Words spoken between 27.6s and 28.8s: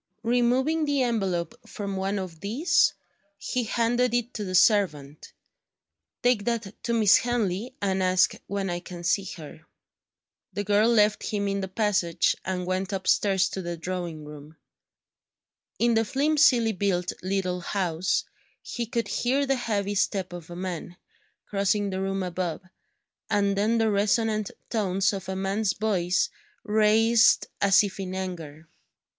as if in anger.